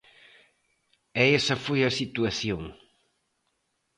[1.21, 2.61] E esa foi a situación.